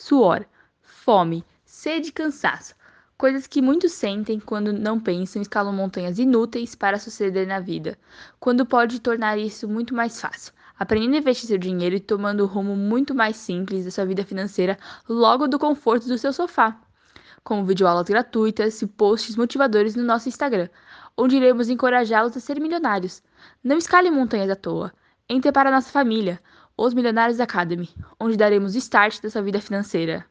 suor, 0.00 0.46
fome, 0.80 1.44
sede 1.62 2.08
e 2.08 2.12
cansaço. 2.12 2.74
Coisas 3.18 3.46
que 3.46 3.60
muitos 3.60 3.92
sentem 3.92 4.40
quando 4.40 4.72
não 4.72 4.98
pensam 4.98 5.40
e 5.40 5.42
escalam 5.42 5.74
montanhas 5.74 6.18
inúteis 6.18 6.74
para 6.74 6.98
suceder 6.98 7.46
na 7.46 7.60
vida, 7.60 7.98
quando 8.38 8.64
pode 8.64 8.98
tornar 8.98 9.36
isso 9.36 9.68
muito 9.68 9.94
mais 9.94 10.18
fácil, 10.18 10.54
aprendendo 10.78 11.16
a 11.16 11.18
investir 11.18 11.48
seu 11.48 11.58
dinheiro 11.58 11.94
e 11.94 12.00
tomando 12.00 12.44
um 12.44 12.46
rumo 12.46 12.74
muito 12.74 13.14
mais 13.14 13.36
simples 13.36 13.84
da 13.84 13.90
sua 13.90 14.06
vida 14.06 14.24
financeira 14.24 14.78
logo 15.06 15.46
do 15.46 15.58
conforto 15.58 16.08
do 16.08 16.16
seu 16.16 16.32
sofá. 16.32 16.80
Com 17.44 17.66
videoaulas 17.66 18.08
gratuitas 18.08 18.80
e 18.80 18.86
posts 18.86 19.36
motivadores 19.36 19.94
no 19.94 20.02
nosso 20.02 20.30
Instagram, 20.30 20.70
onde 21.14 21.36
iremos 21.36 21.68
encorajá-los 21.68 22.34
a 22.38 22.40
ser 22.40 22.58
milionários. 22.58 23.22
Não 23.62 23.76
escale 23.76 24.10
montanhas 24.10 24.48
à 24.48 24.56
toa. 24.56 24.92
Entre 25.28 25.52
para 25.52 25.68
a 25.68 25.72
nossa 25.72 25.90
família, 25.90 26.40
os 26.82 26.94
Milionários 26.94 27.40
Academy, 27.40 27.90
onde 28.18 28.38
daremos 28.38 28.74
start 28.74 29.20
da 29.20 29.28
sua 29.28 29.42
vida 29.42 29.60
financeira. 29.60 30.24